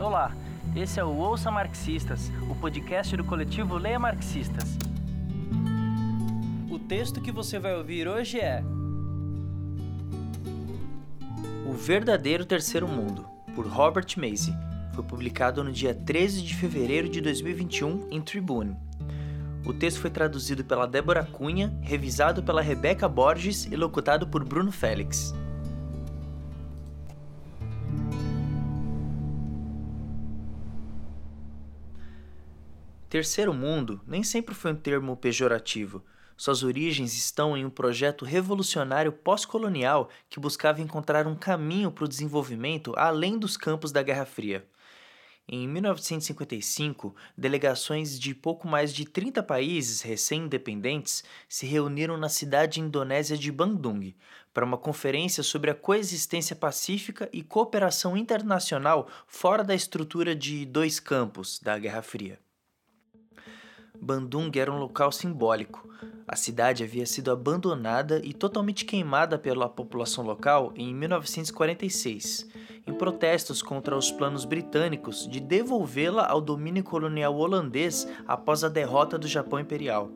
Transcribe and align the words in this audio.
Olá, 0.00 0.34
esse 0.74 0.98
é 0.98 1.04
o 1.04 1.14
Ouça 1.14 1.50
Marxistas, 1.50 2.32
o 2.48 2.54
podcast 2.54 3.14
do 3.14 3.22
coletivo 3.22 3.76
Leia 3.76 3.98
Marxistas. 3.98 4.78
O 6.70 6.78
texto 6.78 7.20
que 7.20 7.30
você 7.30 7.58
vai 7.58 7.76
ouvir 7.76 8.08
hoje 8.08 8.40
é 8.40 8.64
O 11.68 11.74
Verdadeiro 11.74 12.46
Terceiro 12.46 12.88
Mundo, 12.88 13.26
por 13.54 13.66
Robert 13.66 14.06
Macy. 14.16 14.54
Foi 14.94 15.04
publicado 15.04 15.62
no 15.62 15.70
dia 15.70 15.94
13 15.94 16.40
de 16.40 16.56
fevereiro 16.56 17.06
de 17.06 17.20
2021 17.20 18.08
em 18.10 18.22
Tribune. 18.22 18.78
O 19.66 19.74
texto 19.74 20.00
foi 20.00 20.08
traduzido 20.08 20.64
pela 20.64 20.86
Débora 20.86 21.24
Cunha, 21.24 21.78
revisado 21.82 22.42
pela 22.42 22.62
Rebeca 22.62 23.06
Borges 23.06 23.66
e 23.66 23.76
locutado 23.76 24.26
por 24.26 24.44
Bruno 24.44 24.72
Félix. 24.72 25.34
Terceiro 33.10 33.52
mundo 33.52 34.00
nem 34.06 34.22
sempre 34.22 34.54
foi 34.54 34.70
um 34.70 34.76
termo 34.76 35.16
pejorativo. 35.16 36.00
Suas 36.36 36.62
origens 36.62 37.12
estão 37.12 37.56
em 37.56 37.64
um 37.64 37.68
projeto 37.68 38.24
revolucionário 38.24 39.10
pós-colonial 39.10 40.08
que 40.28 40.38
buscava 40.38 40.80
encontrar 40.80 41.26
um 41.26 41.34
caminho 41.34 41.90
para 41.90 42.04
o 42.04 42.08
desenvolvimento 42.08 42.94
além 42.96 43.36
dos 43.36 43.56
campos 43.56 43.90
da 43.90 44.00
Guerra 44.00 44.24
Fria. 44.24 44.64
Em 45.48 45.66
1955, 45.66 47.12
delegações 47.36 48.16
de 48.16 48.32
pouco 48.32 48.68
mais 48.68 48.94
de 48.94 49.04
30 49.04 49.42
países 49.42 50.02
recém-independentes 50.02 51.24
se 51.48 51.66
reuniram 51.66 52.16
na 52.16 52.28
cidade 52.28 52.78
indonésia 52.78 53.36
de 53.36 53.50
Bandung 53.50 54.14
para 54.54 54.64
uma 54.64 54.78
conferência 54.78 55.42
sobre 55.42 55.72
a 55.72 55.74
coexistência 55.74 56.54
pacífica 56.54 57.28
e 57.32 57.42
cooperação 57.42 58.16
internacional 58.16 59.08
fora 59.26 59.64
da 59.64 59.74
estrutura 59.74 60.32
de 60.32 60.64
dois 60.64 61.00
campos 61.00 61.58
da 61.58 61.76
Guerra 61.76 62.02
Fria. 62.02 62.38
Bandung 64.00 64.50
era 64.56 64.72
um 64.72 64.78
local 64.78 65.12
simbólico. 65.12 65.88
A 66.26 66.34
cidade 66.34 66.82
havia 66.82 67.04
sido 67.04 67.30
abandonada 67.30 68.20
e 68.24 68.32
totalmente 68.32 68.84
queimada 68.84 69.38
pela 69.38 69.68
população 69.68 70.24
local 70.24 70.72
em 70.74 70.94
1946, 70.94 72.48
em 72.86 72.94
protestos 72.94 73.60
contra 73.60 73.96
os 73.96 74.10
planos 74.10 74.44
britânicos 74.44 75.28
de 75.28 75.40
devolvê-la 75.40 76.26
ao 76.26 76.40
domínio 76.40 76.84
colonial 76.84 77.36
holandês 77.36 78.08
após 78.26 78.64
a 78.64 78.68
derrota 78.68 79.18
do 79.18 79.28
Japão 79.28 79.58
Imperial. 79.58 80.10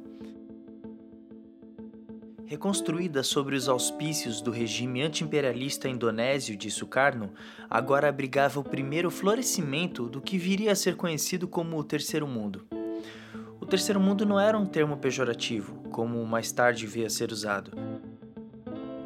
Reconstruída 2.47 3.23
sobre 3.23 3.57
os 3.57 3.69
auspícios 3.69 4.41
do 4.41 4.51
regime 4.51 5.03
anti-imperialista 5.03 5.89
indonésio 5.89 6.57
de 6.57 6.71
Sukarno, 6.71 7.33
agora 7.69 8.09
abrigava 8.09 8.61
o 8.61 8.65
primeiro 8.65 9.11
florescimento 9.11 10.09
do 10.09 10.21
que 10.21 10.39
viria 10.39 10.73
a 10.73 10.77
ser 10.77 10.95
conhecido 10.95 11.49
como 11.49 11.77
o 11.77 11.85
Terceiro 11.85 12.27
Mundo. 12.29 12.65
O 13.65 13.67
terceiro 13.67 13.99
mundo 13.99 14.27
não 14.27 14.39
era 14.39 14.59
um 14.59 14.67
termo 14.67 14.99
pejorativo, 14.99 15.77
como 15.91 16.23
mais 16.27 16.53
tarde 16.53 16.87
veio 16.87 17.07
a 17.07 17.11
ser 17.11 17.33
usado, 17.33 17.71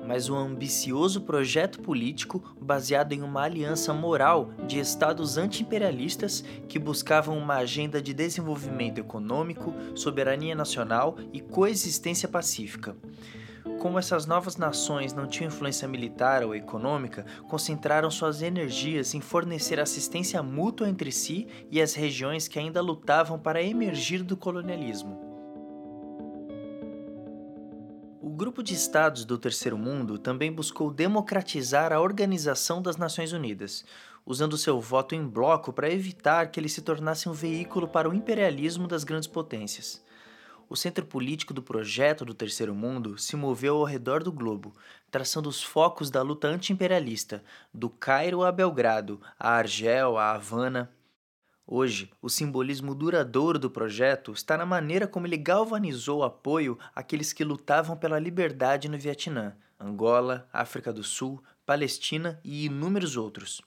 mas 0.05 0.29
um 0.29 0.37
ambicioso 0.37 1.21
projeto 1.21 1.81
político 1.81 2.43
baseado 2.61 3.13
em 3.13 3.23
uma 3.23 3.43
aliança 3.43 3.95
moral 3.95 4.51
de 4.67 4.81
estados 4.81 5.39
anti-imperialistas 5.39 6.45
que 6.67 6.77
buscavam 6.77 7.39
uma 7.39 7.55
agenda 7.55 8.03
de 8.03 8.13
desenvolvimento 8.13 8.99
econômico, 8.99 9.73
soberania 9.95 10.57
nacional 10.57 11.17
e 11.33 11.41
coexistência 11.41 12.29
pacífica. 12.29 12.97
Como 13.81 13.99
essas 13.99 14.27
novas 14.27 14.57
nações 14.57 15.13
não 15.13 15.27
tinham 15.27 15.49
influência 15.49 15.87
militar 15.87 16.43
ou 16.43 16.55
econômica, 16.55 17.25
concentraram 17.49 18.11
suas 18.11 18.43
energias 18.43 19.15
em 19.15 19.21
fornecer 19.21 19.79
assistência 19.79 20.43
mútua 20.43 20.89
entre 20.89 21.13
si 21.13 21.47
e 21.71 21.81
as 21.81 21.95
regiões 21.95 22.49
que 22.49 22.59
ainda 22.59 22.81
lutavam 22.81 23.39
para 23.39 23.63
emergir 23.63 24.23
do 24.23 24.37
colonialismo. 24.37 25.29
O 28.21 28.31
grupo 28.31 28.63
de 28.63 28.75
estados 28.75 29.25
do 29.25 29.39
Terceiro 29.39 29.79
Mundo 29.79 30.19
também 30.19 30.53
buscou 30.53 30.93
democratizar 30.93 31.93
a 31.93 32.01
Organização 32.01 32.83
das 32.83 32.97
Nações 32.97 33.33
Unidas, 33.33 33.85
usando 34.27 34.59
seu 34.59 34.81
voto 34.81 35.15
em 35.15 35.27
bloco 35.27 35.73
para 35.73 35.91
evitar 35.91 36.51
que 36.51 36.61
ele 36.61 36.69
se 36.69 36.83
tornasse 36.83 37.29
um 37.29 37.33
veículo 37.33 37.89
para 37.89 38.09
o 38.09 38.15
imperialismo 38.15 38.87
das 38.87 39.03
grandes 39.03 39.27
potências. 39.27 40.07
O 40.71 40.77
centro 40.77 41.07
político 41.07 41.55
do 41.55 41.63
projeto 41.63 42.27
do 42.27 42.35
Terceiro 42.35 42.75
Mundo 42.75 43.17
se 43.17 43.35
moveu 43.37 43.77
ao 43.79 43.85
redor 43.85 44.23
do 44.23 44.31
globo, 44.31 44.75
traçando 45.11 45.49
os 45.49 45.63
focos 45.63 46.11
da 46.11 46.21
luta 46.21 46.47
anti-imperialista, 46.47 47.43
do 47.73 47.89
Cairo 47.89 48.45
a 48.45 48.53
Belgrado, 48.53 49.19
a 49.39 49.53
Argel 49.53 50.19
a 50.19 50.33
Havana. 50.33 50.93
Hoje, 51.67 52.11
o 52.21 52.29
simbolismo 52.29 52.95
duradouro 52.95 53.59
do 53.59 53.71
projeto 53.71 54.33
está 54.33 54.59
na 54.59 54.67
maneira 54.67 55.09
como 55.09 55.27
ele 55.27 55.39
galvanizou 55.39 56.19
o 56.19 56.25
apoio 56.25 56.79
àqueles 56.95 57.33
que 57.33 57.45
lutavam 57.45 57.97
pela 57.97 58.19
liberdade 58.19 58.91
no 58.91 58.99
Vietnã, 58.99 59.57
Angola, 59.81 60.47
África 60.53 60.93
do 60.93 61.03
Sul, 61.03 61.43
Palestina 61.65 62.39
e 62.45 62.67
inúmeros 62.67 63.17
outros. 63.17 63.63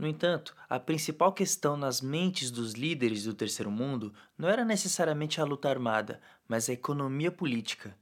No 0.00 0.06
entanto, 0.08 0.56
a 0.66 0.80
principal 0.80 1.30
questão 1.30 1.76
nas 1.76 2.00
mentes 2.00 2.50
dos 2.50 2.72
líderes 2.72 3.24
do 3.24 3.34
Terceiro 3.34 3.70
Mundo 3.70 4.14
não 4.38 4.48
era 4.48 4.64
necessariamente 4.64 5.42
a 5.42 5.44
luta 5.44 5.68
armada, 5.68 6.22
mas 6.48 6.70
a 6.70 6.72
economia 6.72 7.30
política. 7.30 7.94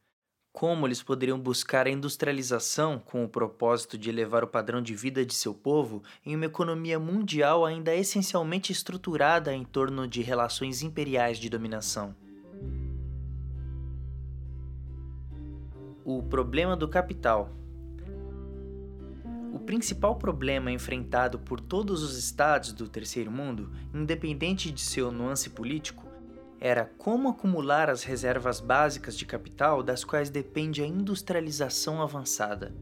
Como 0.52 0.86
eles 0.86 1.02
poderiam 1.02 1.40
buscar 1.40 1.88
a 1.88 1.90
industrialização 1.90 3.00
com 3.00 3.24
o 3.24 3.28
propósito 3.28 3.98
de 3.98 4.08
elevar 4.08 4.44
o 4.44 4.46
padrão 4.46 4.80
de 4.80 4.94
vida 4.94 5.26
de 5.26 5.34
seu 5.34 5.52
povo 5.52 6.04
em 6.24 6.36
uma 6.36 6.44
economia 6.44 7.00
mundial 7.00 7.66
ainda 7.66 7.92
essencialmente 7.92 8.70
estruturada 8.70 9.52
em 9.52 9.64
torno 9.64 10.06
de 10.06 10.22
relações 10.22 10.82
imperiais 10.84 11.36
de 11.36 11.50
dominação? 11.50 12.14
O 16.04 16.22
problema 16.22 16.76
do 16.76 16.86
capital 16.86 17.50
o 19.58 19.60
principal 19.60 20.14
problema 20.14 20.70
enfrentado 20.70 21.36
por 21.36 21.60
todos 21.60 22.04
os 22.04 22.16
estados 22.16 22.72
do 22.72 22.88
terceiro 22.88 23.28
mundo, 23.28 23.72
independente 23.92 24.70
de 24.70 24.80
seu 24.80 25.10
nuance 25.10 25.50
político, 25.50 26.06
era 26.60 26.84
como 26.96 27.28
acumular 27.28 27.90
as 27.90 28.04
reservas 28.04 28.60
básicas 28.60 29.18
de 29.18 29.26
capital 29.26 29.82
das 29.82 30.04
quais 30.04 30.30
depende 30.30 30.80
a 30.80 30.86
industrialização 30.86 32.00
avançada. 32.00 32.72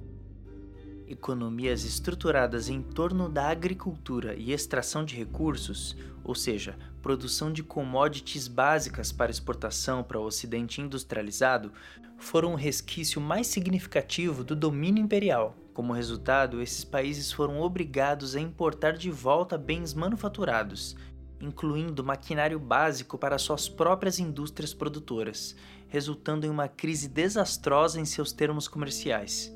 Economias 1.08 1.82
estruturadas 1.84 2.68
em 2.68 2.82
torno 2.82 3.28
da 3.28 3.48
agricultura 3.48 4.34
e 4.34 4.52
extração 4.52 5.02
de 5.02 5.16
recursos, 5.16 5.96
ou 6.22 6.34
seja, 6.34 6.76
produção 7.00 7.50
de 7.50 7.62
commodities 7.62 8.48
básicas 8.48 9.12
para 9.12 9.30
exportação 9.30 10.02
para 10.02 10.20
o 10.20 10.24
Ocidente 10.24 10.82
industrializado, 10.82 11.72
foram 12.18 12.52
o 12.52 12.56
resquício 12.56 13.18
mais 13.18 13.46
significativo 13.46 14.44
do 14.44 14.54
domínio 14.54 15.02
imperial. 15.02 15.56
Como 15.76 15.92
resultado, 15.92 16.62
esses 16.62 16.84
países 16.84 17.30
foram 17.30 17.60
obrigados 17.60 18.34
a 18.34 18.40
importar 18.40 18.96
de 18.96 19.10
volta 19.10 19.58
bens 19.58 19.92
manufaturados, 19.92 20.96
incluindo 21.38 22.02
maquinário 22.02 22.58
básico 22.58 23.18
para 23.18 23.36
suas 23.36 23.68
próprias 23.68 24.18
indústrias 24.18 24.72
produtoras, 24.72 25.54
resultando 25.86 26.46
em 26.46 26.48
uma 26.48 26.66
crise 26.66 27.08
desastrosa 27.08 28.00
em 28.00 28.06
seus 28.06 28.32
termos 28.32 28.66
comerciais. 28.66 29.54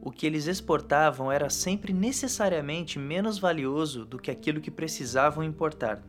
O 0.00 0.12
que 0.12 0.26
eles 0.26 0.46
exportavam 0.46 1.32
era 1.32 1.50
sempre 1.50 1.92
necessariamente 1.92 2.96
menos 2.96 3.40
valioso 3.40 4.04
do 4.04 4.16
que 4.16 4.30
aquilo 4.30 4.60
que 4.60 4.70
precisavam 4.70 5.42
importar, 5.42 6.00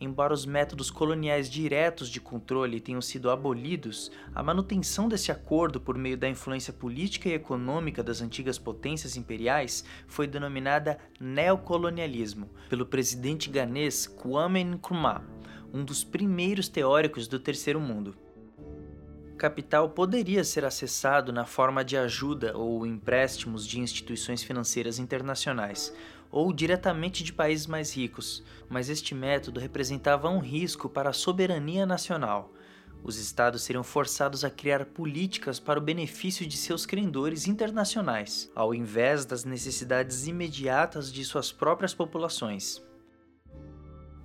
Embora 0.00 0.34
os 0.34 0.44
métodos 0.44 0.90
coloniais 0.90 1.48
diretos 1.48 2.08
de 2.08 2.20
controle 2.20 2.80
tenham 2.80 3.00
sido 3.00 3.30
abolidos, 3.30 4.10
a 4.34 4.42
manutenção 4.42 5.08
desse 5.08 5.30
acordo 5.30 5.80
por 5.80 5.96
meio 5.96 6.16
da 6.16 6.28
influência 6.28 6.72
política 6.72 7.28
e 7.28 7.34
econômica 7.34 8.02
das 8.02 8.20
antigas 8.20 8.58
potências 8.58 9.16
imperiais 9.16 9.84
foi 10.08 10.26
denominada 10.26 10.98
neocolonialismo 11.20 12.50
pelo 12.68 12.84
presidente 12.84 13.48
ganês 13.48 14.06
Kwame 14.06 14.64
Nkrumah, 14.64 15.22
um 15.72 15.84
dos 15.84 16.02
primeiros 16.02 16.68
teóricos 16.68 17.28
do 17.28 17.38
Terceiro 17.38 17.80
Mundo. 17.80 18.16
Capital 19.36 19.90
poderia 19.90 20.44
ser 20.44 20.64
acessado 20.64 21.32
na 21.32 21.44
forma 21.44 21.84
de 21.84 21.96
ajuda 21.96 22.56
ou 22.56 22.86
empréstimos 22.86 23.66
de 23.66 23.80
instituições 23.80 24.42
financeiras 24.42 24.98
internacionais, 24.98 25.94
ou 26.30 26.52
diretamente 26.52 27.24
de 27.24 27.32
países 27.32 27.66
mais 27.66 27.96
ricos, 27.96 28.42
mas 28.68 28.88
este 28.88 29.14
método 29.14 29.60
representava 29.60 30.28
um 30.28 30.38
risco 30.38 30.88
para 30.88 31.10
a 31.10 31.14
soberania 31.14 31.86
nacional. 31.86 32.52
Os 33.02 33.18
estados 33.18 33.62
seriam 33.62 33.84
forçados 33.84 34.44
a 34.44 34.50
criar 34.50 34.84
políticas 34.86 35.58
para 35.58 35.78
o 35.78 35.82
benefício 35.82 36.46
de 36.46 36.56
seus 36.56 36.84
credores 36.84 37.46
internacionais, 37.46 38.50
ao 38.54 38.74
invés 38.74 39.24
das 39.24 39.44
necessidades 39.44 40.26
imediatas 40.26 41.12
de 41.12 41.24
suas 41.24 41.52
próprias 41.52 41.94
populações. 41.94 42.83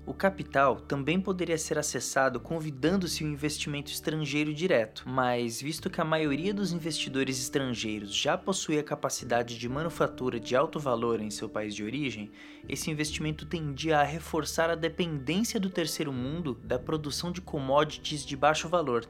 O 0.10 0.14
capital 0.16 0.78
também 0.78 1.22
poderia 1.22 1.56
ser 1.56 1.78
acessado 1.78 2.40
convidando-se 2.40 3.24
o 3.24 3.28
um 3.28 3.30
investimento 3.30 3.92
estrangeiro 3.92 4.52
direto, 4.52 5.04
mas 5.06 5.62
visto 5.62 5.88
que 5.88 6.02
a 6.02 6.04
maioria 6.04 6.52
dos 6.52 6.72
investidores 6.72 7.40
estrangeiros 7.40 8.16
já 8.16 8.36
possuía 8.36 8.82
capacidade 8.82 9.56
de 9.56 9.70
manufatura 9.70 10.40
de 10.40 10.56
alto 10.56 10.80
valor 10.80 11.22
em 11.22 11.30
seu 11.30 11.48
país 11.48 11.76
de 11.76 11.84
origem, 11.84 12.32
esse 12.68 12.90
investimento 12.90 13.46
tendia 13.46 14.00
a 14.00 14.04
reforçar 14.04 14.72
a 14.72 14.76
dependência 14.76 15.60
do 15.60 15.70
terceiro 15.70 16.12
mundo 16.12 16.60
da 16.64 16.80
produção 16.80 17.32
de 17.32 17.40
commodities 17.40 18.26
de 18.26 18.36
baixo 18.36 18.68
valor. 18.68 19.08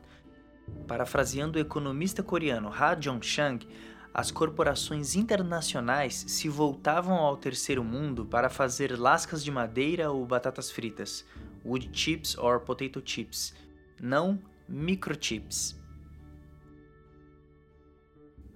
Parafraseando 0.86 1.58
o 1.58 1.62
economista 1.62 2.22
coreano 2.22 2.74
Ha 2.74 2.96
Jong-chang, 2.96 3.66
as 4.14 4.32
corporações 4.32 5.16
internacionais 5.16 6.26
se 6.28 6.50
voltavam 6.50 7.16
ao 7.16 7.38
terceiro 7.38 7.84
mundo 7.84 8.26
para 8.26 8.50
fazer 8.50 9.00
lascas 9.00 9.44
de 9.44 9.52
madeira 9.52 10.12
ou 10.12 10.26
batatas 10.26 10.72
fritas, 10.72 11.26
wood 11.64 11.90
chips 11.94 12.38
or 12.38 12.62
potato 12.62 13.02
chips, 13.06 13.54
não 14.00 14.42
microchips. 14.68 15.80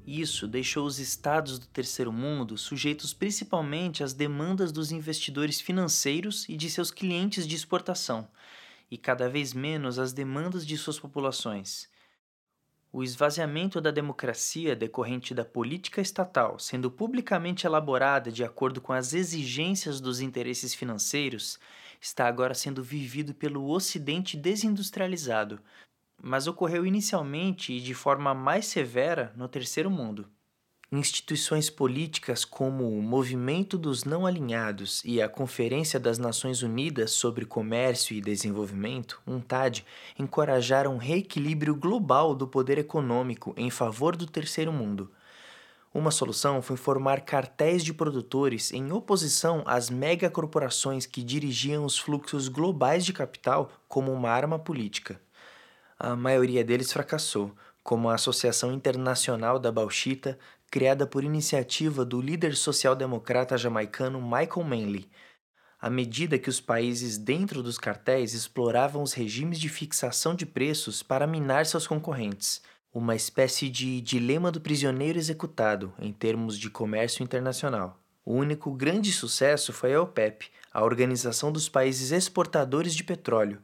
Isso 0.05 0.47
deixou 0.47 0.85
os 0.85 0.99
estados 0.99 1.57
do 1.57 1.65
terceiro 1.67 2.11
mundo 2.11 2.57
sujeitos 2.57 3.13
principalmente 3.13 4.03
às 4.03 4.13
demandas 4.13 4.71
dos 4.71 4.91
investidores 4.91 5.61
financeiros 5.61 6.47
e 6.49 6.57
de 6.57 6.69
seus 6.69 6.91
clientes 6.91 7.47
de 7.47 7.55
exportação, 7.55 8.27
e 8.91 8.97
cada 8.97 9.29
vez 9.29 9.53
menos 9.53 9.97
às 9.97 10.11
demandas 10.11 10.65
de 10.65 10.77
suas 10.77 10.99
populações. 10.99 11.92
O 12.95 13.01
esvaziamento 13.01 13.81
da 13.81 13.89
democracia 13.89 14.75
decorrente 14.75 15.33
da 15.33 15.43
política 15.43 15.99
estatal 15.99 16.59
sendo 16.59 16.91
publicamente 16.91 17.65
elaborada 17.65 18.31
de 18.31 18.43
acordo 18.43 18.79
com 18.79 18.93
as 18.93 19.15
exigências 19.15 19.99
dos 19.99 20.21
interesses 20.21 20.75
financeiros 20.75 21.59
está 21.99 22.27
agora 22.27 22.53
sendo 22.53 22.83
vivido 22.83 23.33
pelo 23.33 23.67
Ocidente 23.67 24.37
desindustrializado, 24.37 25.59
mas 26.21 26.45
ocorreu 26.45 26.85
inicialmente 26.85 27.73
e 27.73 27.81
de 27.81 27.95
forma 27.95 28.31
mais 28.35 28.67
severa 28.67 29.33
no 29.35 29.47
Terceiro 29.47 29.89
Mundo. 29.89 30.29
Instituições 30.95 31.71
políticas 31.71 32.45
como 32.45 32.87
o 32.87 33.01
Movimento 33.01 33.79
dos 33.79 34.03
Não 34.03 34.27
Alinhados 34.27 35.01
e 35.03 35.19
a 35.19 35.27
Conferência 35.27 35.99
das 35.99 36.19
Nações 36.19 36.61
Unidas 36.61 37.09
sobre 37.09 37.47
Comércio 37.47 38.15
e 38.15 38.21
Desenvolvimento, 38.21 39.19
UNTAD, 39.25 39.83
encorajaram 40.19 40.93
um 40.93 40.97
reequilíbrio 40.97 41.75
global 41.75 42.35
do 42.35 42.47
poder 42.47 42.77
econômico 42.77 43.55
em 43.57 43.71
favor 43.71 44.15
do 44.15 44.27
terceiro 44.27 44.71
mundo. 44.71 45.09
Uma 45.91 46.11
solução 46.11 46.61
foi 46.61 46.77
formar 46.77 47.21
cartéis 47.21 47.83
de 47.83 47.91
produtores 47.91 48.71
em 48.71 48.91
oposição 48.91 49.63
às 49.65 49.89
megacorporações 49.89 51.07
que 51.07 51.23
dirigiam 51.23 51.85
os 51.85 51.97
fluxos 51.97 52.47
globais 52.47 53.03
de 53.03 53.13
capital 53.13 53.71
como 53.87 54.13
uma 54.13 54.29
arma 54.29 54.59
política. 54.59 55.19
A 55.97 56.15
maioria 56.15 56.63
deles 56.63 56.93
fracassou, 56.93 57.51
como 57.83 58.09
a 58.09 58.15
Associação 58.15 58.71
Internacional 58.71 59.59
da 59.59 59.71
Bauxita, 59.71 60.39
criada 60.73 61.05
por 61.05 61.23
iniciativa 61.23 62.03
do 62.03 62.19
líder 62.19 62.55
social-democrata 62.55 63.55
jamaicano 63.55 64.19
Michael 64.19 64.63
Manley, 64.63 65.07
à 65.79 65.87
medida 65.87 66.39
que 66.39 66.49
os 66.49 66.59
países 66.59 67.15
dentro 67.15 67.61
dos 67.61 67.77
cartéis 67.77 68.33
exploravam 68.33 69.03
os 69.03 69.13
regimes 69.13 69.59
de 69.59 69.69
fixação 69.69 70.33
de 70.33 70.47
preços 70.47 71.03
para 71.03 71.27
minar 71.27 71.67
seus 71.67 71.85
concorrentes, 71.85 72.59
uma 72.91 73.15
espécie 73.15 73.69
de 73.69 74.01
dilema 74.01 74.51
do 74.51 74.59
prisioneiro 74.59 75.19
executado 75.19 75.93
em 75.99 76.11
termos 76.11 76.57
de 76.57 76.71
comércio 76.71 77.21
internacional. 77.21 77.99
O 78.25 78.33
único 78.33 78.73
grande 78.73 79.11
sucesso 79.11 79.71
foi 79.71 79.93
a 79.93 80.01
OPEP, 80.01 80.49
a 80.73 80.83
Organização 80.83 81.51
dos 81.51 81.69
Países 81.69 82.11
Exportadores 82.11 82.95
de 82.95 83.03
Petróleo, 83.03 83.61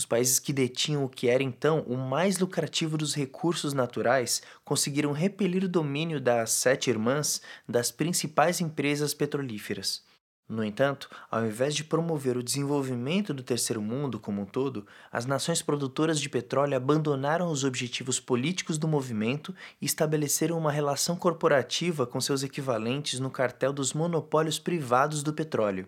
os 0.00 0.06
países 0.06 0.38
que 0.38 0.52
detinham 0.52 1.04
o 1.04 1.08
que 1.08 1.28
era 1.28 1.42
então 1.42 1.80
o 1.80 1.94
mais 1.94 2.38
lucrativo 2.38 2.96
dos 2.96 3.14
recursos 3.14 3.74
naturais 3.74 4.40
conseguiram 4.64 5.12
repelir 5.12 5.62
o 5.62 5.68
domínio 5.68 6.18
das 6.18 6.52
Sete 6.52 6.88
Irmãs 6.88 7.42
das 7.68 7.90
principais 7.90 8.62
empresas 8.62 9.12
petrolíferas. 9.12 10.02
No 10.48 10.64
entanto, 10.64 11.08
ao 11.30 11.44
invés 11.44 11.76
de 11.76 11.84
promover 11.84 12.36
o 12.36 12.42
desenvolvimento 12.42 13.34
do 13.34 13.42
terceiro 13.42 13.80
mundo 13.82 14.18
como 14.18 14.40
um 14.42 14.46
todo, 14.46 14.86
as 15.12 15.26
nações 15.26 15.60
produtoras 15.60 16.18
de 16.18 16.28
petróleo 16.28 16.76
abandonaram 16.76 17.50
os 17.50 17.62
objetivos 17.62 18.18
políticos 18.18 18.78
do 18.78 18.88
movimento 18.88 19.54
e 19.80 19.86
estabeleceram 19.86 20.58
uma 20.58 20.72
relação 20.72 21.14
corporativa 21.14 22.06
com 22.06 22.20
seus 22.20 22.42
equivalentes 22.42 23.20
no 23.20 23.30
cartel 23.30 23.72
dos 23.72 23.92
monopólios 23.92 24.58
privados 24.58 25.22
do 25.22 25.32
petróleo. 25.32 25.86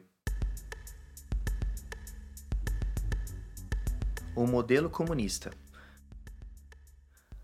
O 4.35 4.47
modelo 4.47 4.89
comunista. 4.89 5.51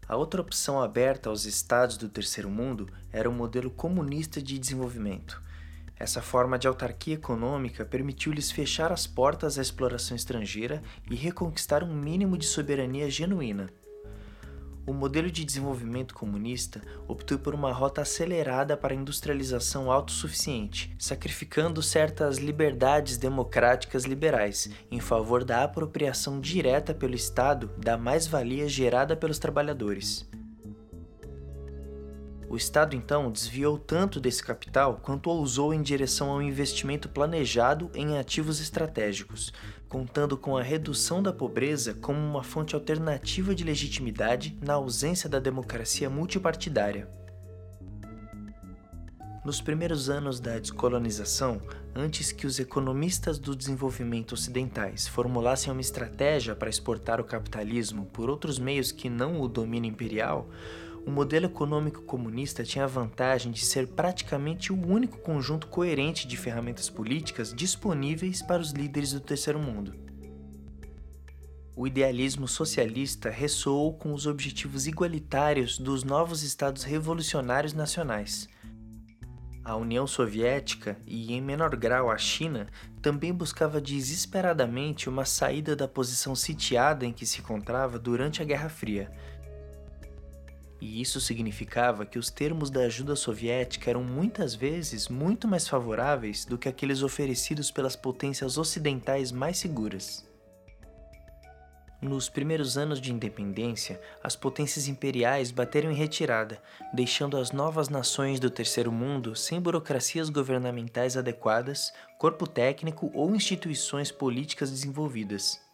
A 0.08 0.16
outra 0.16 0.40
opção 0.40 0.80
aberta 0.80 1.28
aos 1.28 1.44
estados 1.44 1.98
do 1.98 2.08
terceiro 2.08 2.48
mundo 2.48 2.88
era 3.12 3.28
o 3.28 3.32
modelo 3.32 3.70
comunista 3.70 4.40
de 4.40 4.58
desenvolvimento. 4.58 5.42
Essa 5.98 6.22
forma 6.22 6.58
de 6.58 6.66
autarquia 6.66 7.14
econômica 7.14 7.84
permitiu-lhes 7.84 8.50
fechar 8.50 8.90
as 8.90 9.06
portas 9.06 9.58
à 9.58 9.62
exploração 9.62 10.16
estrangeira 10.16 10.82
e 11.10 11.14
reconquistar 11.14 11.84
um 11.84 11.94
mínimo 11.94 12.38
de 12.38 12.46
soberania 12.46 13.10
genuína 13.10 13.68
o 14.88 14.94
modelo 14.94 15.30
de 15.30 15.44
desenvolvimento 15.44 16.14
comunista 16.14 16.80
optou 17.06 17.38
por 17.38 17.54
uma 17.54 17.70
rota 17.70 18.00
acelerada 18.00 18.74
para 18.74 18.94
a 18.94 18.96
industrialização 18.96 19.92
autossuficiente, 19.92 20.94
sacrificando 20.98 21.82
certas 21.82 22.38
liberdades 22.38 23.18
democráticas 23.18 24.04
liberais 24.04 24.70
em 24.90 24.98
favor 24.98 25.44
da 25.44 25.62
apropriação 25.62 26.40
direta 26.40 26.94
pelo 26.94 27.14
Estado 27.14 27.70
da 27.76 27.98
mais-valia 27.98 28.66
gerada 28.66 29.14
pelos 29.14 29.38
trabalhadores. 29.38 30.26
O 32.48 32.56
Estado 32.56 32.96
então 32.96 33.30
desviou 33.30 33.78
tanto 33.78 34.18
desse 34.18 34.42
capital 34.42 34.98
quanto 35.02 35.28
ousou 35.28 35.74
em 35.74 35.82
direção 35.82 36.30
ao 36.30 36.40
investimento 36.40 37.06
planejado 37.06 37.90
em 37.94 38.16
ativos 38.16 38.58
estratégicos, 38.58 39.52
contando 39.86 40.36
com 40.36 40.56
a 40.56 40.62
redução 40.62 41.22
da 41.22 41.30
pobreza 41.30 41.92
como 41.92 42.18
uma 42.18 42.42
fonte 42.42 42.74
alternativa 42.74 43.54
de 43.54 43.64
legitimidade 43.64 44.56
na 44.62 44.74
ausência 44.74 45.28
da 45.28 45.38
democracia 45.38 46.08
multipartidária. 46.08 47.06
Nos 49.44 49.60
primeiros 49.60 50.10
anos 50.10 50.40
da 50.40 50.58
descolonização, 50.58 51.60
antes 51.94 52.32
que 52.32 52.46
os 52.46 52.58
economistas 52.58 53.38
do 53.38 53.54
desenvolvimento 53.54 54.32
ocidentais 54.32 55.06
formulassem 55.06 55.72
uma 55.72 55.80
estratégia 55.80 56.54
para 56.54 56.68
exportar 56.68 57.20
o 57.20 57.24
capitalismo 57.24 58.06
por 58.06 58.28
outros 58.28 58.58
meios 58.58 58.90
que 58.90 59.08
não 59.08 59.40
o 59.40 59.48
domínio 59.48 59.88
imperial, 59.88 60.48
o 61.08 61.10
modelo 61.10 61.46
econômico 61.46 62.02
comunista 62.02 62.62
tinha 62.62 62.84
a 62.84 62.86
vantagem 62.86 63.50
de 63.50 63.64
ser 63.64 63.86
praticamente 63.86 64.74
o 64.74 64.86
único 64.86 65.16
conjunto 65.16 65.66
coerente 65.66 66.28
de 66.28 66.36
ferramentas 66.36 66.90
políticas 66.90 67.54
disponíveis 67.54 68.42
para 68.42 68.60
os 68.60 68.72
líderes 68.72 69.14
do 69.14 69.20
terceiro 69.20 69.58
mundo. 69.58 69.94
O 71.74 71.86
idealismo 71.86 72.46
socialista 72.46 73.30
ressoou 73.30 73.94
com 73.94 74.12
os 74.12 74.26
objetivos 74.26 74.86
igualitários 74.86 75.78
dos 75.78 76.04
novos 76.04 76.42
estados 76.42 76.82
revolucionários 76.82 77.72
nacionais. 77.72 78.46
A 79.64 79.76
União 79.76 80.06
Soviética 80.06 80.98
e, 81.06 81.32
em 81.32 81.40
menor 81.40 81.74
grau, 81.74 82.10
a 82.10 82.18
China 82.18 82.66
também 83.00 83.32
buscava 83.32 83.80
desesperadamente 83.80 85.08
uma 85.08 85.24
saída 85.24 85.74
da 85.74 85.88
posição 85.88 86.34
sitiada 86.34 87.06
em 87.06 87.14
que 87.14 87.24
se 87.24 87.40
encontrava 87.40 87.98
durante 87.98 88.42
a 88.42 88.44
Guerra 88.44 88.68
Fria 88.68 89.10
e 90.80 91.00
isso 91.00 91.20
significava 91.20 92.06
que 92.06 92.18
os 92.18 92.30
termos 92.30 92.70
da 92.70 92.80
ajuda 92.80 93.16
soviética 93.16 93.90
eram 93.90 94.04
muitas 94.04 94.54
vezes 94.54 95.08
muito 95.08 95.48
mais 95.48 95.66
favoráveis 95.66 96.44
do 96.44 96.56
que 96.56 96.68
aqueles 96.68 97.02
oferecidos 97.02 97.70
pelas 97.70 97.96
potências 97.96 98.56
ocidentais 98.58 99.32
mais 99.32 99.58
seguras. 99.58 100.26
Nos 102.00 102.28
primeiros 102.28 102.78
anos 102.78 103.00
de 103.00 103.12
independência, 103.12 104.00
as 104.22 104.36
potências 104.36 104.86
imperiais 104.86 105.50
bateram 105.50 105.90
em 105.90 105.96
retirada, 105.96 106.62
deixando 106.94 107.36
as 107.36 107.50
novas 107.50 107.88
nações 107.88 108.38
do 108.38 108.48
terceiro 108.48 108.92
mundo 108.92 109.34
sem 109.34 109.60
burocracias 109.60 110.30
governamentais 110.30 111.16
adequadas, 111.16 111.92
corpo 112.16 112.46
técnico 112.46 113.10
ou 113.12 113.34
instituições 113.34 114.12
políticas 114.12 114.70
desenvolvidas. 114.70 115.67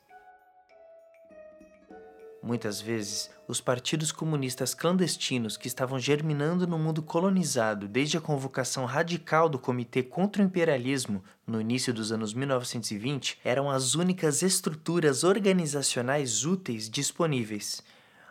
Muitas 2.44 2.78
vezes, 2.78 3.30
os 3.48 3.58
partidos 3.58 4.12
comunistas 4.12 4.74
clandestinos 4.74 5.56
que 5.56 5.66
estavam 5.66 5.98
germinando 5.98 6.66
no 6.66 6.78
mundo 6.78 7.02
colonizado 7.02 7.88
desde 7.88 8.18
a 8.18 8.20
convocação 8.20 8.84
radical 8.84 9.48
do 9.48 9.58
Comitê 9.58 10.02
contra 10.02 10.42
o 10.42 10.44
Imperialismo 10.44 11.24
no 11.46 11.58
início 11.58 11.90
dos 11.94 12.12
anos 12.12 12.34
1920 12.34 13.38
eram 13.42 13.70
as 13.70 13.94
únicas 13.94 14.42
estruturas 14.42 15.24
organizacionais 15.24 16.44
úteis 16.44 16.90
disponíveis. 16.90 17.82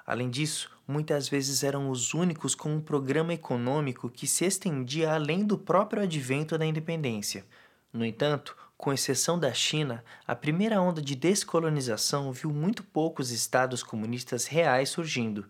Além 0.06 0.30
disso, 0.30 0.70
muitas 0.88 1.28
vezes 1.28 1.64
eram 1.64 1.90
os 1.90 2.14
únicos 2.14 2.54
com 2.54 2.72
um 2.72 2.82
programa 2.82 3.34
econômico 3.34 4.12
que 4.12 4.28
se 4.28 4.46
estendia 4.46 5.12
além 5.12 5.44
do 5.44 5.58
próprio 5.58 6.04
advento 6.04 6.56
da 6.56 6.68
independência. 6.68 7.44
No 7.92 8.06
entanto, 8.06 8.56
Com 8.84 8.92
exceção 8.92 9.40
da 9.40 9.54
China, 9.54 10.04
a 10.28 10.36
primeira 10.36 10.82
onda 10.82 11.02
de 11.02 11.16
descolonização 11.16 12.34
viu 12.34 12.52
muito 12.52 12.84
poucos 12.84 13.32
estados 13.32 13.82
comunistas 13.82 14.46
reais 14.46 14.90
surgindo. 14.90 15.50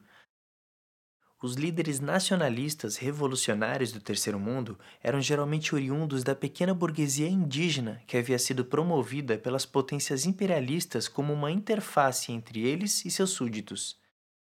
Os 1.41 1.55
líderes 1.55 1.99
nacionalistas 1.99 2.95
revolucionários 2.97 3.91
do 3.91 3.99
Terceiro 3.99 4.39
Mundo 4.39 4.77
eram 5.01 5.19
geralmente 5.19 5.73
oriundos 5.73 6.23
da 6.23 6.35
pequena 6.35 6.75
burguesia 6.75 7.27
indígena 7.27 8.03
que 8.05 8.17
havia 8.17 8.37
sido 8.37 8.63
promovida 8.63 9.35
pelas 9.35 9.65
potências 9.65 10.27
imperialistas 10.27 11.07
como 11.07 11.33
uma 11.33 11.49
interface 11.49 12.31
entre 12.31 12.59
eles 12.59 13.03
e 13.03 13.09
seus 13.09 13.31
súditos. 13.31 14.02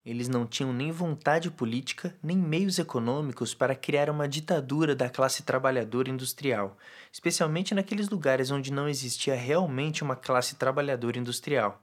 Eles 0.04 0.28
não 0.28 0.46
tinham 0.46 0.70
nem 0.70 0.92
vontade 0.92 1.50
política 1.50 2.14
nem 2.22 2.36
meios 2.36 2.78
econômicos 2.78 3.54
para 3.54 3.74
criar 3.74 4.10
uma 4.10 4.28
ditadura 4.28 4.94
da 4.94 5.08
classe 5.08 5.42
trabalhadora 5.42 6.10
industrial, 6.10 6.76
especialmente 7.10 7.74
naqueles 7.74 8.10
lugares 8.10 8.50
onde 8.50 8.70
não 8.70 8.86
existia 8.86 9.34
realmente 9.34 10.02
uma 10.02 10.14
classe 10.14 10.56
trabalhadora 10.56 11.18
industrial. 11.18 11.82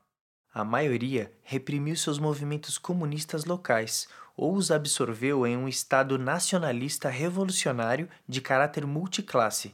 A 0.53 0.63
maioria 0.63 1.33
reprimiu 1.41 1.95
seus 1.95 2.19
movimentos 2.19 2.77
comunistas 2.77 3.45
locais 3.45 4.07
ou 4.37 4.53
os 4.53 4.69
absorveu 4.69 5.47
em 5.47 5.57
um 5.57 5.67
Estado 5.67 6.19
nacionalista 6.19 7.09
revolucionário 7.09 8.07
de 8.27 8.39
caráter 8.39 8.85
multiclasse, 8.85 9.73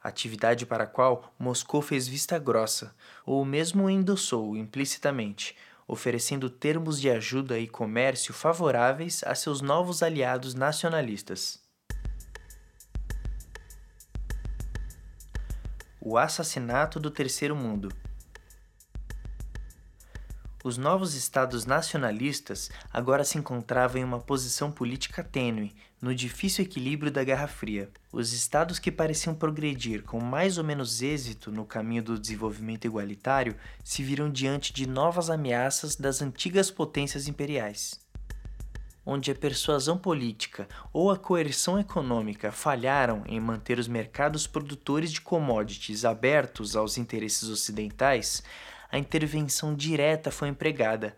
atividade 0.00 0.64
para 0.64 0.84
a 0.84 0.86
qual 0.86 1.34
Moscou 1.38 1.82
fez 1.82 2.06
vista 2.06 2.38
grossa, 2.38 2.94
ou 3.26 3.44
mesmo 3.44 3.90
endossou 3.90 4.56
implicitamente 4.56 5.56
oferecendo 5.90 6.48
termos 6.48 7.00
de 7.00 7.10
ajuda 7.10 7.58
e 7.58 7.66
comércio 7.66 8.32
favoráveis 8.32 9.24
a 9.24 9.34
seus 9.34 9.60
novos 9.60 10.04
aliados 10.04 10.54
nacionalistas. 10.54 11.58
O 16.00 16.16
assassinato 16.16 17.00
do 17.00 17.10
Terceiro 17.10 17.56
Mundo. 17.56 17.92
Os 20.62 20.78
novos 20.78 21.14
estados 21.14 21.66
nacionalistas 21.66 22.70
agora 22.92 23.24
se 23.24 23.36
encontravam 23.36 24.00
em 24.00 24.04
uma 24.04 24.20
posição 24.20 24.70
política 24.70 25.24
tênue, 25.24 25.74
no 26.00 26.14
difícil 26.14 26.64
equilíbrio 26.64 27.12
da 27.12 27.22
Guerra 27.22 27.46
Fria. 27.46 27.90
Os 28.10 28.32
estados 28.32 28.78
que 28.78 28.90
pareciam 28.90 29.34
progredir 29.34 30.02
com 30.02 30.18
mais 30.18 30.56
ou 30.56 30.64
menos 30.64 31.02
êxito 31.02 31.52
no 31.52 31.66
caminho 31.66 32.02
do 32.02 32.18
desenvolvimento 32.18 32.86
igualitário 32.86 33.54
se 33.84 34.02
viram 34.02 34.30
diante 34.30 34.72
de 34.72 34.88
novas 34.88 35.28
ameaças 35.28 35.96
das 35.96 36.22
antigas 36.22 36.70
potências 36.70 37.28
imperiais. 37.28 38.00
Onde 39.04 39.30
a 39.30 39.34
persuasão 39.34 39.98
política 39.98 40.68
ou 40.92 41.10
a 41.10 41.18
coerção 41.18 41.78
econômica 41.78 42.52
falharam 42.52 43.22
em 43.26 43.40
manter 43.40 43.78
os 43.78 43.88
mercados 43.88 44.46
produtores 44.46 45.12
de 45.12 45.20
commodities 45.20 46.04
abertos 46.04 46.76
aos 46.76 46.96
interesses 46.96 47.48
ocidentais, 47.48 48.42
a 48.90 48.98
intervenção 48.98 49.74
direta 49.74 50.30
foi 50.30 50.48
empregada. 50.48 51.16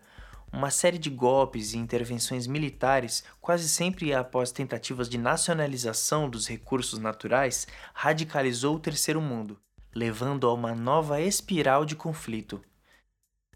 Uma 0.55 0.69
série 0.69 0.99
de 0.99 1.09
golpes 1.09 1.73
e 1.73 1.79
intervenções 1.79 2.45
militares, 2.45 3.23
quase 3.41 3.67
sempre 3.67 4.13
após 4.13 4.51
tentativas 4.51 5.09
de 5.09 5.17
nacionalização 5.17 6.29
dos 6.29 6.47
recursos 6.47 6.99
naturais, 6.99 7.65
radicalizou 7.91 8.75
o 8.75 8.79
Terceiro 8.79 9.19
Mundo, 9.19 9.59
levando 9.95 10.45
a 10.45 10.53
uma 10.53 10.75
nova 10.75 11.19
espiral 11.19 11.83
de 11.83 11.95
conflito. 11.95 12.63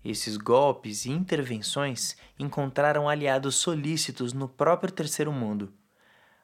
Esses 0.03 0.37
golpes 0.37 1.05
e 1.05 1.11
intervenções 1.11 2.17
encontraram 2.39 3.07
aliados 3.07 3.57
solícitos 3.57 4.33
no 4.33 4.49
próprio 4.49 4.91
Terceiro 4.91 5.31
Mundo. 5.31 5.71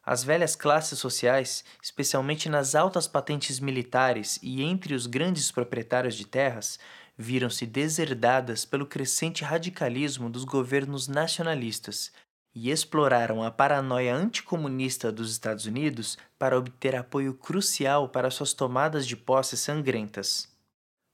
As 0.06 0.24
velhas 0.24 0.56
classes 0.56 1.00
sociais, 1.00 1.64
especialmente 1.82 2.48
nas 2.48 2.76
altas 2.76 3.08
patentes 3.08 3.60
militares 3.60 4.38
e 4.44 4.62
entre 4.62 4.94
os 4.94 5.08
grandes 5.08 5.50
proprietários 5.50 6.14
de 6.14 6.28
terras, 6.28 6.78
viram-se 7.18 7.66
deserdadas 7.66 8.66
pelo 8.66 8.86
crescente 8.86 9.44
radicalismo 9.44 10.30
dos 10.30 10.44
governos 10.44 11.08
nacionalistas 11.08 12.12
e 12.56 12.70
exploraram 12.70 13.44
a 13.44 13.50
paranoia 13.50 14.16
anticomunista 14.16 15.12
dos 15.12 15.32
Estados 15.32 15.66
Unidos 15.66 16.18
para 16.38 16.58
obter 16.58 16.96
apoio 16.96 17.34
crucial 17.34 18.10
para 18.10 18.30
suas 18.30 18.54
tomadas 18.54 19.08
de 19.08 19.16
posse 19.16 19.58
sangrentas. 19.58 20.52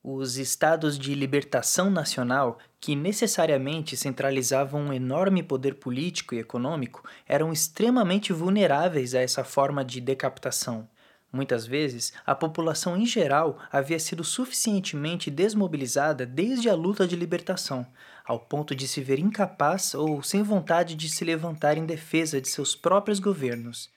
Os 0.01 0.37
estados 0.37 0.97
de 0.97 1.13
libertação 1.13 1.89
nacional, 1.89 2.57
que 2.79 2.95
necessariamente 2.95 3.97
centralizavam 3.97 4.81
um 4.81 4.93
enorme 4.93 5.43
poder 5.43 5.75
político 5.75 6.33
e 6.33 6.39
econômico, 6.39 7.03
eram 7.27 7.51
extremamente 7.51 8.31
vulneráveis 8.31 9.13
a 9.13 9.19
essa 9.19 9.43
forma 9.43 9.83
de 9.83 9.99
decapitação 9.99 10.87
Muitas 11.31 11.67
vezes, 11.67 12.11
a 12.25 12.33
população 12.33 12.97
em 12.97 13.05
geral 13.05 13.59
havia 13.71 13.99
sido 13.99 14.23
suficientemente 14.23 15.29
desmobilizada 15.29 16.25
desde 16.25 16.67
a 16.67 16.73
luta 16.73 17.07
de 17.07 17.15
libertação, 17.15 17.85
ao 18.25 18.39
ponto 18.39 18.73
de 18.73 18.87
se 18.87 19.01
ver 19.01 19.19
incapaz 19.19 19.93
ou 19.93 20.23
sem 20.23 20.41
vontade 20.41 20.95
de 20.95 21.07
se 21.07 21.23
levantar 21.23 21.77
em 21.77 21.85
defesa 21.85 22.41
de 22.41 22.47
seus 22.47 22.75
próprios 22.75 23.19
governos. 23.19 23.91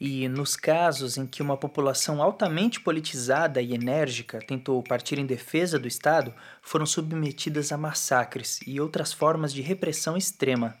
E, 0.00 0.28
nos 0.28 0.54
casos 0.54 1.16
em 1.16 1.26
que 1.26 1.42
uma 1.42 1.56
população 1.56 2.22
altamente 2.22 2.80
politizada 2.80 3.60
e 3.60 3.74
enérgica 3.74 4.38
tentou 4.38 4.80
partir 4.80 5.18
em 5.18 5.26
defesa 5.26 5.80
do 5.80 5.88
Estado, 5.88 6.32
foram 6.62 6.86
submetidas 6.86 7.72
a 7.72 7.76
massacres 7.76 8.60
e 8.64 8.80
outras 8.80 9.12
formas 9.12 9.52
de 9.52 9.60
repressão 9.60 10.16
extrema. 10.16 10.76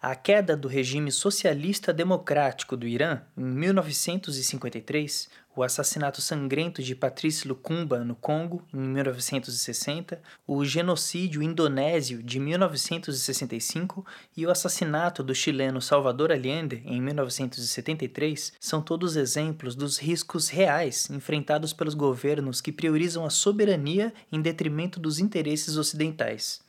A 0.00 0.14
queda 0.14 0.56
do 0.56 0.68
regime 0.68 1.10
socialista 1.10 1.92
democrático 1.92 2.76
do 2.76 2.86
Irã 2.86 3.20
em 3.36 3.42
1953, 3.42 5.28
o 5.56 5.62
assassinato 5.64 6.22
sangrento 6.22 6.80
de 6.80 6.94
Patrice 6.94 7.48
Lumumba 7.48 8.04
no 8.04 8.14
Congo 8.14 8.62
em 8.72 8.78
1960, 8.78 10.22
o 10.46 10.64
genocídio 10.64 11.42
indonésio 11.42 12.22
de 12.22 12.38
1965 12.38 14.06
e 14.36 14.46
o 14.46 14.52
assassinato 14.52 15.20
do 15.20 15.34
chileno 15.34 15.82
Salvador 15.82 16.30
Allende 16.30 16.80
em 16.86 17.02
1973 17.02 18.52
são 18.60 18.80
todos 18.80 19.16
exemplos 19.16 19.74
dos 19.74 19.98
riscos 19.98 20.48
reais 20.48 21.10
enfrentados 21.10 21.72
pelos 21.72 21.94
governos 21.94 22.60
que 22.60 22.70
priorizam 22.70 23.24
a 23.24 23.30
soberania 23.30 24.14
em 24.30 24.40
detrimento 24.40 25.00
dos 25.00 25.18
interesses 25.18 25.76
ocidentais. 25.76 26.67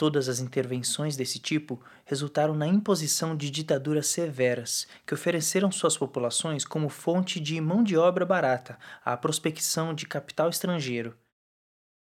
Todas 0.00 0.30
as 0.30 0.40
intervenções 0.40 1.14
desse 1.14 1.38
tipo 1.38 1.78
resultaram 2.06 2.54
na 2.54 2.66
imposição 2.66 3.36
de 3.36 3.50
ditaduras 3.50 4.06
severas, 4.06 4.86
que 5.06 5.12
ofereceram 5.12 5.70
suas 5.70 5.94
populações 5.94 6.64
como 6.64 6.88
fonte 6.88 7.38
de 7.38 7.60
mão 7.60 7.84
de 7.84 7.98
obra 7.98 8.24
barata 8.24 8.78
à 9.04 9.14
prospecção 9.14 9.92
de 9.92 10.06
capital 10.06 10.48
estrangeiro. 10.48 11.14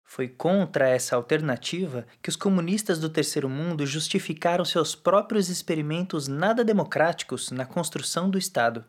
Foi 0.05 0.28
contra 0.28 0.88
essa 0.88 1.17
alternativa 1.17 2.07
que 2.23 2.28
os 2.28 2.37
comunistas 2.37 3.00
do 3.00 3.11
Terceiro 3.11 3.49
Mundo 3.49 3.85
justificaram 3.85 4.64
seus 4.64 4.95
próprios 4.95 5.49
experimentos 5.49 6.28
nada 6.28 6.64
democráticos 6.64 7.50
na 7.50 7.67
construção 7.67 8.31
do 8.31 8.38
Estado. 8.38 8.85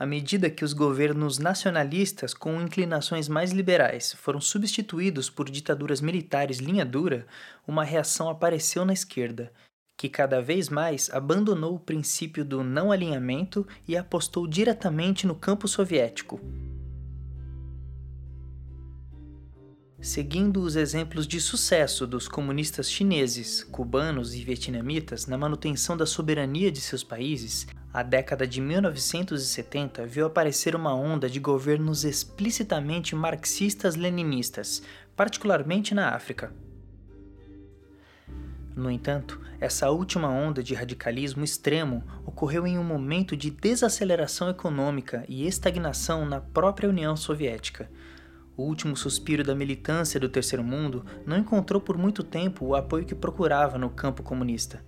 À 0.00 0.06
medida 0.06 0.48
que 0.48 0.64
os 0.64 0.72
governos 0.72 1.38
nacionalistas 1.38 2.32
com 2.32 2.58
inclinações 2.58 3.28
mais 3.28 3.50
liberais 3.50 4.14
foram 4.14 4.40
substituídos 4.40 5.28
por 5.28 5.50
ditaduras 5.50 6.00
militares 6.00 6.56
linha 6.56 6.86
dura, 6.86 7.26
uma 7.68 7.84
reação 7.84 8.30
apareceu 8.30 8.82
na 8.86 8.94
esquerda, 8.94 9.52
que 9.98 10.08
cada 10.08 10.40
vez 10.40 10.70
mais 10.70 11.10
abandonou 11.12 11.74
o 11.74 11.78
princípio 11.78 12.46
do 12.46 12.64
não 12.64 12.90
alinhamento 12.90 13.68
e 13.86 13.94
apostou 13.94 14.46
diretamente 14.46 15.26
no 15.26 15.34
campo 15.34 15.68
soviético. 15.68 16.40
Seguindo 20.02 20.62
os 20.62 20.76
exemplos 20.76 21.26
de 21.26 21.38
sucesso 21.38 22.06
dos 22.06 22.26
comunistas 22.26 22.90
chineses, 22.90 23.62
cubanos 23.62 24.34
e 24.34 24.42
vietnamitas 24.42 25.26
na 25.26 25.36
manutenção 25.36 25.94
da 25.94 26.06
soberania 26.06 26.72
de 26.72 26.80
seus 26.80 27.04
países, 27.04 27.66
a 27.92 28.02
década 28.02 28.46
de 28.46 28.62
1970 28.62 30.06
viu 30.06 30.24
aparecer 30.24 30.74
uma 30.74 30.94
onda 30.94 31.28
de 31.28 31.38
governos 31.38 32.02
explicitamente 32.02 33.14
marxistas-leninistas, 33.14 34.82
particularmente 35.14 35.94
na 35.94 36.14
África. 36.14 36.50
No 38.74 38.90
entanto, 38.90 39.38
essa 39.60 39.90
última 39.90 40.30
onda 40.30 40.62
de 40.62 40.72
radicalismo 40.72 41.44
extremo 41.44 42.02
ocorreu 42.24 42.66
em 42.66 42.78
um 42.78 42.84
momento 42.84 43.36
de 43.36 43.50
desaceleração 43.50 44.48
econômica 44.48 45.26
e 45.28 45.46
estagnação 45.46 46.24
na 46.24 46.40
própria 46.40 46.88
União 46.88 47.14
Soviética 47.14 47.90
o 48.56 48.62
último 48.62 48.96
suspiro 48.96 49.42
da 49.42 49.54
militância 49.54 50.20
do 50.20 50.28
Terceiro 50.28 50.62
Mundo 50.62 51.04
não 51.24 51.38
encontrou 51.38 51.80
por 51.80 51.96
muito 51.96 52.22
tempo 52.22 52.66
o 52.66 52.74
apoio 52.74 53.04
que 53.04 53.14
procurava 53.14 53.78
no 53.78 53.90
campo 53.90 54.22
comunista. 54.22 54.84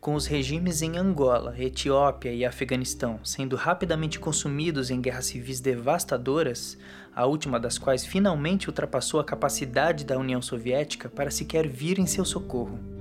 Com 0.00 0.14
os 0.14 0.26
regimes 0.26 0.80
em 0.80 0.96
Angola, 0.96 1.54
Etiópia 1.58 2.32
e 2.32 2.44
Afeganistão 2.44 3.20
sendo 3.24 3.56
rapidamente 3.56 4.18
consumidos 4.18 4.90
em 4.90 5.00
guerras 5.00 5.26
civis 5.26 5.60
devastadoras, 5.60 6.78
a 7.14 7.26
última 7.26 7.58
das 7.58 7.78
quais 7.78 8.06
finalmente 8.06 8.68
ultrapassou 8.68 9.18
a 9.18 9.24
capacidade 9.24 10.04
da 10.04 10.16
União 10.16 10.40
Soviética 10.40 11.08
para 11.08 11.30
sequer 11.30 11.66
vir 11.66 11.98
em 11.98 12.06
seu 12.06 12.24
socorro. 12.24 12.97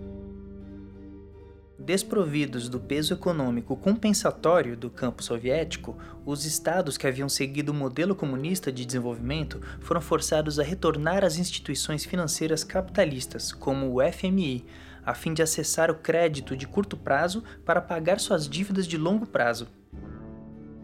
Desprovidos 1.88 2.68
do 2.68 2.82
peso 2.82 3.14
econômico 3.14 3.74
compensatório 3.78 4.76
do 4.76 4.90
campo 4.90 5.24
soviético, 5.24 5.98
os 6.26 6.44
estados 6.44 6.98
que 6.98 7.08
haviam 7.08 7.30
seguido 7.30 7.72
o 7.72 7.74
modelo 7.74 8.14
comunista 8.14 8.74
de 8.74 8.86
desenvolvimento 8.86 9.62
foram 9.80 10.02
forçados 10.02 10.60
a 10.60 10.64
retornar 10.64 11.24
às 11.24 11.38
instituições 11.38 12.04
financeiras 12.04 12.62
capitalistas, 12.62 13.54
como 13.54 13.90
o 13.90 14.02
FMI, 14.12 14.66
a 15.06 15.14
fim 15.14 15.34
de 15.34 15.42
acessar 15.42 15.90
o 15.90 15.96
crédito 15.96 16.58
de 16.58 16.68
curto 16.68 16.98
prazo 16.98 17.42
para 17.64 17.80
pagar 17.80 18.20
suas 18.20 18.50
dívidas 18.50 18.86
de 18.86 18.98
longo 18.98 19.26
prazo. 19.26 19.70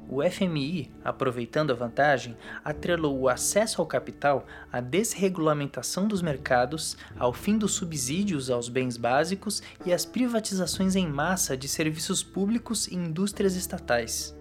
O 0.10 0.22
FMI, 0.22 0.92
aproveitando 1.04 1.72
a 1.72 1.76
vantagem, 1.76 2.38
atrelou 2.64 3.20
o 3.20 3.30
acesso 3.30 3.82
ao 3.82 3.88
capital 3.88 4.46
à 4.72 4.80
desregulamentação 4.80 6.08
dos 6.08 6.22
mercados, 6.22 6.98
ao 7.18 7.34
fim 7.34 7.58
dos 7.58 7.74
subsídios 7.74 8.50
aos 8.50 8.70
bens 8.70 8.98
básicos 8.98 9.64
e 9.86 9.94
às 9.94 10.06
privatizações 10.06 10.96
em 10.96 11.08
massa 11.08 11.56
de 11.56 11.68
serviços 11.68 12.22
públicos 12.22 12.88
e 12.88 12.96
indústrias 12.96 13.56
estatais. 13.56 14.36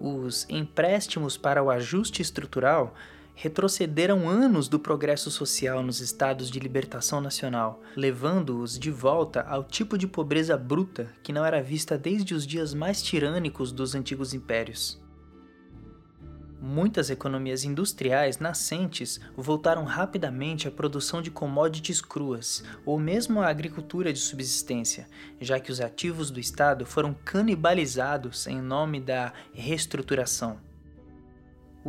Os 0.00 0.46
empréstimos 0.48 1.36
para 1.36 1.62
o 1.62 1.70
ajuste 1.70 2.22
estrutural 2.22 2.94
retrocederam 3.40 4.28
anos 4.28 4.66
do 4.66 4.80
progresso 4.80 5.30
social 5.30 5.80
nos 5.80 6.00
estados 6.00 6.50
de 6.50 6.58
libertação 6.58 7.20
nacional, 7.20 7.80
levando-os 7.94 8.76
de 8.76 8.90
volta 8.90 9.42
ao 9.42 9.62
tipo 9.62 9.96
de 9.96 10.08
pobreza 10.08 10.58
bruta 10.58 11.08
que 11.22 11.32
não 11.32 11.44
era 11.44 11.62
vista 11.62 11.96
desde 11.96 12.34
os 12.34 12.44
dias 12.44 12.74
mais 12.74 13.00
tirânicos 13.00 13.70
dos 13.70 13.94
antigos 13.94 14.34
impérios. 14.34 15.00
Muitas 16.60 17.10
economias 17.10 17.62
industriais 17.62 18.40
nascentes 18.40 19.20
voltaram 19.36 19.84
rapidamente 19.84 20.66
à 20.66 20.70
produção 20.72 21.22
de 21.22 21.30
commodities 21.30 22.00
cruas, 22.00 22.64
ou 22.84 22.98
mesmo 22.98 23.40
à 23.40 23.46
agricultura 23.46 24.12
de 24.12 24.18
subsistência, 24.18 25.06
já 25.40 25.60
que 25.60 25.70
os 25.70 25.80
ativos 25.80 26.32
do 26.32 26.40
Estado 26.40 26.84
foram 26.84 27.14
canibalizados 27.14 28.48
em 28.48 28.60
nome 28.60 28.98
da 28.98 29.32
reestruturação. 29.54 30.67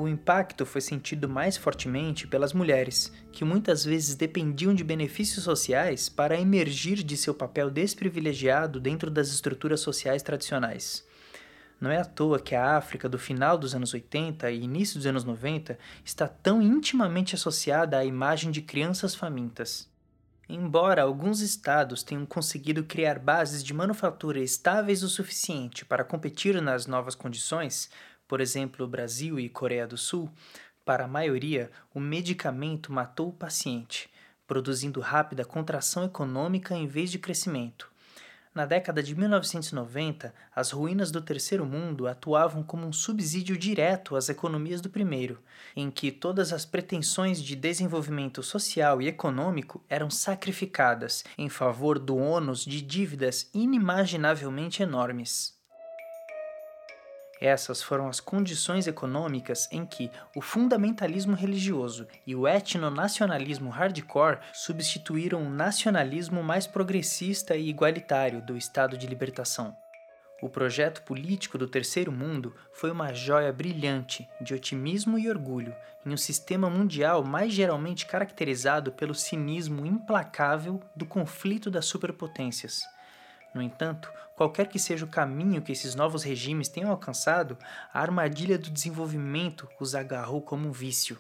O 0.02 0.08
impacto 0.08 0.66
foi 0.66 0.80
sentido 0.80 1.28
mais 1.28 1.58
fortemente 1.58 2.26
pelas 2.26 2.54
mulheres, 2.54 3.12
que 3.34 3.44
muitas 3.44 3.84
vezes 3.84 4.16
dependiam 4.16 4.74
de 4.74 4.82
benefícios 4.82 5.44
sociais 5.44 6.08
para 6.08 6.40
emergir 6.40 7.04
de 7.04 7.18
seu 7.18 7.34
papel 7.34 7.70
desprivilegiado 7.70 8.80
dentro 8.80 9.12
das 9.12 9.28
estruturas 9.28 9.82
sociais 9.82 10.24
tradicionais. 10.24 11.06
Não 11.82 11.92
é 11.92 11.98
à 11.98 12.06
toa 12.06 12.40
que 12.40 12.56
a 12.56 12.78
África 12.78 13.10
do 13.10 13.20
final 13.20 13.58
dos 13.58 13.76
anos 13.76 13.94
80 13.94 14.50
e 14.50 14.64
início 14.64 14.96
dos 14.96 15.06
anos 15.06 15.26
90 15.26 15.78
está 16.06 16.30
tão 16.30 16.62
intimamente 16.62 17.36
associada 17.36 17.98
à 17.98 18.06
imagem 18.06 18.52
de 18.52 18.62
crianças 18.62 19.14
famintas. 19.14 19.90
Embora 20.52 21.04
alguns 21.04 21.42
estados 21.42 22.02
tenham 22.02 22.26
conseguido 22.26 22.84
criar 22.84 23.20
bases 23.20 23.64
de 23.64 23.72
manufatura 23.72 24.40
estáveis 24.40 25.04
o 25.04 25.08
suficiente 25.08 25.86
para 25.86 26.04
competir 26.04 26.60
nas 26.60 26.88
novas 26.88 27.14
condições, 27.14 27.88
por 28.30 28.40
exemplo, 28.40 28.88
Brasil 28.88 29.38
e 29.38 29.50
Coreia 29.50 29.86
do 29.86 29.98
Sul, 29.98 30.32
para 30.86 31.04
a 31.04 31.08
maioria, 31.10 31.70
o 31.94 32.00
medicamento 32.00 32.94
matou 32.94 33.28
o 33.28 33.34
paciente, 33.34 34.10
produzindo 34.48 35.02
rápida 35.02 35.44
contração 35.44 36.06
econômica 36.06 36.74
em 36.74 36.88
vez 36.88 37.12
de 37.12 37.20
crescimento, 37.20 37.92
na 38.54 38.66
década 38.66 39.04
de 39.04 39.16
1990, 39.16 40.34
as 40.56 40.72
ruínas 40.72 41.12
do 41.12 41.22
terceiro 41.22 41.66
mundo 41.66 42.08
atuavam 42.08 42.64
como 42.64 42.86
um 42.86 42.92
subsídio 42.92 43.56
direto 43.56 44.16
às 44.16 44.28
economias 44.28 44.82
do 44.82 44.90
primeiro, 44.90 45.38
em 45.76 45.92
que 45.92 46.12
todas 46.12 46.52
as 46.52 46.66
pretensões 46.66 47.42
de 47.42 47.56
desenvolvimento 47.56 48.42
social 48.42 49.02
e 49.02 49.08
econômico 49.08 49.84
eram 49.88 50.10
sacrificadas 50.10 51.24
em 51.38 51.48
favor 51.48 52.00
do 52.00 52.18
ônus 52.18 52.66
de 52.66 52.82
dívidas 52.82 53.50
inimaginavelmente 53.54 54.82
enormes. 54.82 55.59
Essas 57.42 57.82
foram 57.82 58.10
as 58.10 58.20
condições 58.20 58.86
econômicas 58.86 59.70
em 59.72 59.86
que 59.86 60.12
o 60.36 60.42
fundamentalismo 60.42 61.36
religioso 61.36 62.06
e 62.28 62.36
o 62.36 62.46
etnonacionalismo 62.46 63.70
hardcore 63.70 64.40
substituíram 64.52 65.44
o 65.44 65.50
nacionalismo 65.50 66.44
mais 66.44 66.68
progressista 66.68 67.56
e 67.56 67.70
igualitário 67.70 68.42
do 68.42 68.58
Estado 68.58 68.98
de 68.98 69.08
libertação. 69.08 69.76
O 70.42 70.50
projeto 70.50 71.02
político 71.04 71.58
do 71.58 71.68
Terceiro 71.68 72.12
Mundo 72.12 72.56
foi 72.74 72.92
uma 72.92 73.14
joia 73.14 73.52
brilhante 73.52 74.28
de 74.42 74.54
otimismo 74.54 75.18
e 75.18 75.30
orgulho 75.30 75.76
em 76.06 76.14
um 76.14 76.18
sistema 76.18 76.70
mundial 76.70 77.24
mais 77.24 77.54
geralmente 77.54 78.06
caracterizado 78.06 78.92
pelo 78.92 79.14
cinismo 79.14 79.86
implacável 79.86 80.82
do 80.96 81.06
conflito 81.06 81.70
das 81.70 81.86
superpotências 81.86 82.84
no 83.54 83.62
entanto, 83.62 84.12
qualquer 84.36 84.68
que 84.68 84.80
seja 84.80 85.06
o 85.06 85.10
caminho 85.10 85.62
que 85.62 85.72
esses 85.72 85.96
novos 85.96 86.24
regimes 86.24 86.70
tenham 86.70 86.92
alcançado, 86.92 87.58
a 87.94 88.02
armadilha 88.02 88.58
do 88.58 88.70
desenvolvimento 88.70 89.68
os 89.80 89.96
agarrou 89.96 90.42
como 90.42 90.68
um 90.68 90.72
vício. 90.72 91.18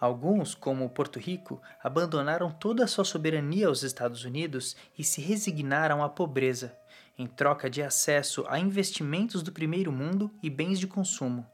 Alguns, 0.00 0.54
como 0.54 0.88
Porto 0.90 1.18
Rico, 1.18 1.60
abandonaram 1.82 2.50
toda 2.50 2.84
a 2.84 2.86
sua 2.86 3.04
soberania 3.04 3.68
aos 3.68 3.82
Estados 3.82 4.24
Unidos 4.24 4.76
e 4.98 5.04
se 5.04 5.20
resignaram 5.20 6.02
à 6.02 6.08
pobreza, 6.08 6.76
em 7.16 7.26
troca 7.26 7.70
de 7.70 7.82
acesso 7.82 8.44
a 8.48 8.58
investimentos 8.58 9.42
do 9.42 9.52
primeiro 9.52 9.92
mundo 9.92 10.30
e 10.42 10.50
bens 10.50 10.78
de 10.78 10.86
consumo. 10.86 11.46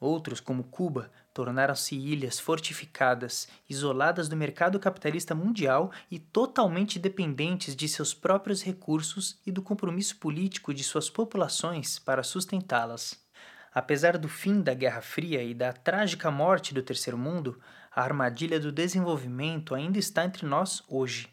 Outros, 0.00 0.40
como 0.40 0.64
Cuba, 0.64 1.10
tornaram-se 1.34 1.96
ilhas 1.96 2.38
fortificadas, 2.38 3.48
isoladas 3.68 4.28
do 4.28 4.36
mercado 4.36 4.78
capitalista 4.78 5.34
mundial 5.34 5.90
e 6.10 6.18
totalmente 6.18 6.98
dependentes 6.98 7.74
de 7.74 7.88
seus 7.88 8.14
próprios 8.14 8.62
recursos 8.62 9.40
e 9.46 9.50
do 9.50 9.62
compromisso 9.62 10.16
político 10.16 10.72
de 10.72 10.84
suas 10.84 11.10
populações 11.10 11.98
para 11.98 12.22
sustentá-las. 12.22 13.18
Apesar 13.74 14.16
do 14.16 14.28
fim 14.28 14.60
da 14.60 14.74
Guerra 14.74 15.00
Fria 15.00 15.42
e 15.42 15.52
da 15.52 15.72
trágica 15.72 16.30
morte 16.30 16.72
do 16.72 16.82
Terceiro 16.82 17.18
Mundo, 17.18 17.60
a 17.94 18.02
armadilha 18.02 18.58
do 18.58 18.72
desenvolvimento 18.72 19.74
ainda 19.74 19.98
está 19.98 20.24
entre 20.24 20.46
nós 20.46 20.82
hoje. 20.88 21.28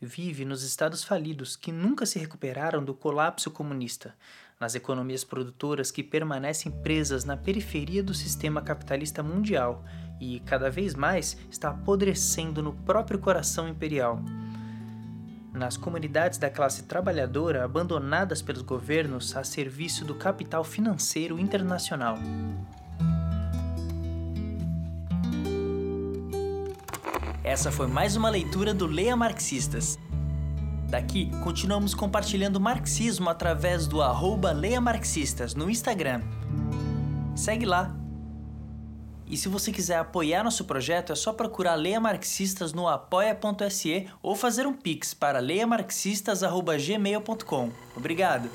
Vive 0.00 0.44
nos 0.44 0.62
estados 0.62 1.02
falidos 1.02 1.56
que 1.56 1.72
nunca 1.72 2.04
se 2.04 2.18
recuperaram 2.18 2.84
do 2.84 2.94
colapso 2.94 3.50
comunista, 3.50 4.14
nas 4.58 4.74
economias 4.74 5.22
produtoras 5.22 5.90
que 5.90 6.02
permanecem 6.02 6.72
presas 6.72 7.24
na 7.24 7.36
periferia 7.36 8.02
do 8.02 8.14
sistema 8.14 8.62
capitalista 8.62 9.22
mundial 9.22 9.84
e, 10.20 10.40
cada 10.40 10.70
vez 10.70 10.94
mais, 10.94 11.36
está 11.50 11.70
apodrecendo 11.70 12.62
no 12.62 12.72
próprio 12.72 13.18
coração 13.18 13.68
imperial. 13.68 14.20
Nas 15.52 15.76
comunidades 15.76 16.38
da 16.38 16.50
classe 16.50 16.84
trabalhadora 16.84 17.64
abandonadas 17.64 18.42
pelos 18.42 18.62
governos 18.62 19.36
a 19.36 19.44
serviço 19.44 20.04
do 20.04 20.14
capital 20.14 20.64
financeiro 20.64 21.38
internacional. 21.38 22.18
Essa 27.42 27.70
foi 27.70 27.86
mais 27.86 28.16
uma 28.16 28.28
leitura 28.28 28.74
do 28.74 28.86
Leia 28.86 29.16
Marxistas. 29.16 29.98
Daqui, 30.88 31.30
continuamos 31.42 31.94
compartilhando 31.94 32.60
marxismo 32.60 33.28
através 33.28 33.88
do 33.88 34.00
arroba 34.00 34.52
Leia 34.52 34.80
Marxistas 34.80 35.52
no 35.54 35.68
Instagram. 35.68 36.22
Segue 37.34 37.66
lá! 37.66 37.92
E 39.26 39.36
se 39.36 39.48
você 39.48 39.72
quiser 39.72 39.98
apoiar 39.98 40.44
nosso 40.44 40.64
projeto, 40.64 41.12
é 41.12 41.16
só 41.16 41.32
procurar 41.32 41.74
Leia 41.74 41.98
Marxistas 41.98 42.72
no 42.72 42.86
apoia.se 42.86 44.06
ou 44.22 44.36
fazer 44.36 44.68
um 44.68 44.72
pix 44.72 45.12
para 45.12 45.40
leiamarxistas.gmail.com. 45.40 47.72
Obrigado! 47.96 48.48